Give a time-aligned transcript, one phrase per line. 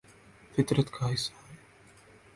[0.55, 1.55] فطرت کا حصہ ہے